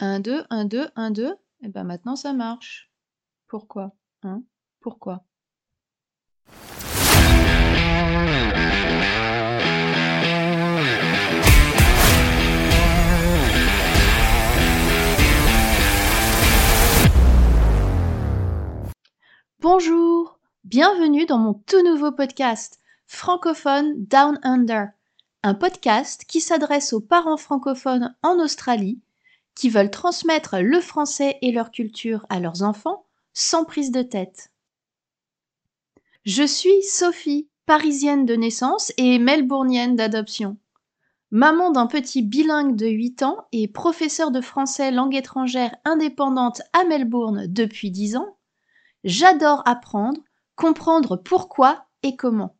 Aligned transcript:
1, 0.00 0.20
2, 0.20 0.44
1, 0.50 0.64
2, 0.64 0.88
1, 0.96 1.10
2. 1.10 1.34
Et 1.62 1.68
ben 1.68 1.84
maintenant 1.84 2.16
ça 2.16 2.32
marche. 2.32 2.90
Pourquoi? 3.46 3.92
Hein 4.22 4.42
Pourquoi? 4.80 5.24
Bonjour, 19.60 20.38
bienvenue 20.64 21.24
dans 21.24 21.38
mon 21.38 21.54
tout 21.54 21.82
nouveau 21.82 22.12
podcast 22.12 22.80
francophone 23.06 24.04
Down 24.06 24.38
Under, 24.42 24.88
un 25.42 25.54
podcast 25.54 26.24
qui 26.26 26.40
s'adresse 26.40 26.92
aux 26.92 27.00
parents 27.00 27.36
francophones 27.36 28.14
en 28.22 28.38
Australie 28.40 29.00
qui 29.54 29.70
veulent 29.70 29.90
transmettre 29.90 30.56
le 30.58 30.80
français 30.80 31.38
et 31.42 31.52
leur 31.52 31.70
culture 31.70 32.26
à 32.28 32.40
leurs 32.40 32.62
enfants 32.62 33.04
sans 33.32 33.64
prise 33.64 33.90
de 33.90 34.02
tête. 34.02 34.50
Je 36.24 36.44
suis 36.46 36.82
Sophie, 36.82 37.48
parisienne 37.66 38.26
de 38.26 38.34
naissance 38.34 38.92
et 38.96 39.18
melbournienne 39.18 39.96
d'adoption. 39.96 40.56
Maman 41.30 41.70
d'un 41.70 41.86
petit 41.86 42.22
bilingue 42.22 42.76
de 42.76 42.86
8 42.86 43.22
ans 43.24 43.46
et 43.52 43.66
professeur 43.66 44.30
de 44.30 44.40
français 44.40 44.90
langue 44.90 45.16
étrangère 45.16 45.74
indépendante 45.84 46.62
à 46.72 46.84
Melbourne 46.84 47.46
depuis 47.48 47.90
10 47.90 48.16
ans, 48.16 48.36
j'adore 49.02 49.62
apprendre, 49.66 50.20
comprendre 50.54 51.16
pourquoi 51.16 51.86
et 52.02 52.16
comment. 52.16 52.56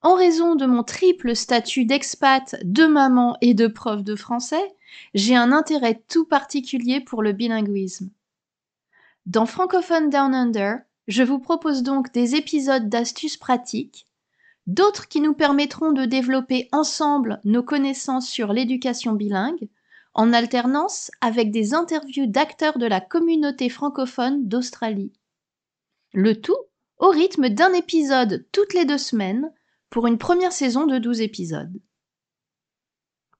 En 0.00 0.14
raison 0.14 0.54
de 0.54 0.64
mon 0.64 0.84
triple 0.84 1.34
statut 1.34 1.84
d'expat, 1.84 2.56
de 2.62 2.86
maman 2.86 3.36
et 3.40 3.54
de 3.54 3.66
prof 3.66 4.04
de 4.04 4.14
français, 4.14 4.76
j'ai 5.14 5.34
un 5.34 5.50
intérêt 5.50 6.02
tout 6.08 6.24
particulier 6.24 7.00
pour 7.00 7.22
le 7.22 7.32
bilinguisme. 7.32 8.10
Dans 9.26 9.46
Francophone 9.46 10.08
Down 10.08 10.34
Under, 10.34 10.78
je 11.08 11.22
vous 11.22 11.40
propose 11.40 11.82
donc 11.82 12.12
des 12.12 12.36
épisodes 12.36 12.88
d'astuces 12.88 13.36
pratiques, 13.36 14.06
d'autres 14.66 15.08
qui 15.08 15.20
nous 15.20 15.34
permettront 15.34 15.92
de 15.92 16.04
développer 16.04 16.68
ensemble 16.70 17.40
nos 17.44 17.62
connaissances 17.62 18.28
sur 18.28 18.52
l'éducation 18.52 19.14
bilingue, 19.14 19.68
en 20.14 20.32
alternance 20.32 21.10
avec 21.20 21.50
des 21.50 21.74
interviews 21.74 22.26
d'acteurs 22.26 22.78
de 22.78 22.86
la 22.86 23.00
communauté 23.00 23.68
francophone 23.68 24.46
d'Australie. 24.46 25.12
Le 26.12 26.40
tout 26.40 26.56
au 26.98 27.08
rythme 27.08 27.48
d'un 27.48 27.72
épisode 27.72 28.46
toutes 28.52 28.74
les 28.74 28.84
deux 28.84 28.98
semaines 28.98 29.52
pour 29.90 30.06
une 30.06 30.18
première 30.18 30.52
saison 30.52 30.86
de 30.86 30.98
12 30.98 31.20
épisodes. 31.20 31.80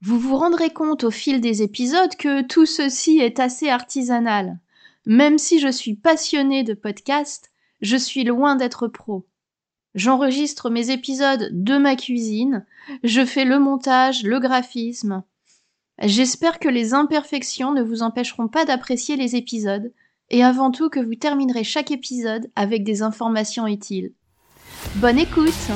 Vous 0.00 0.18
vous 0.18 0.36
rendrez 0.36 0.70
compte 0.70 1.04
au 1.04 1.10
fil 1.10 1.40
des 1.40 1.62
épisodes 1.62 2.14
que 2.16 2.42
tout 2.42 2.66
ceci 2.66 3.18
est 3.18 3.40
assez 3.40 3.68
artisanal. 3.68 4.58
Même 5.06 5.38
si 5.38 5.58
je 5.58 5.68
suis 5.68 5.94
passionnée 5.94 6.62
de 6.62 6.74
podcast, 6.74 7.50
je 7.80 7.96
suis 7.96 8.24
loin 8.24 8.54
d'être 8.56 8.86
pro. 8.86 9.26
J'enregistre 9.94 10.70
mes 10.70 10.90
épisodes 10.90 11.48
de 11.50 11.78
ma 11.78 11.96
cuisine, 11.96 12.64
je 13.02 13.24
fais 13.24 13.44
le 13.44 13.58
montage, 13.58 14.22
le 14.22 14.38
graphisme. 14.38 15.24
J'espère 16.00 16.60
que 16.60 16.68
les 16.68 16.94
imperfections 16.94 17.72
ne 17.72 17.82
vous 17.82 18.02
empêcheront 18.02 18.48
pas 18.48 18.64
d'apprécier 18.64 19.16
les 19.16 19.34
épisodes, 19.34 19.92
et 20.30 20.44
avant 20.44 20.70
tout 20.70 20.90
que 20.90 21.00
vous 21.00 21.14
terminerez 21.14 21.64
chaque 21.64 21.90
épisode 21.90 22.50
avec 22.54 22.84
des 22.84 23.02
informations 23.02 23.66
utiles. 23.66 24.12
Bonne 24.96 25.18
écoute 25.18 25.70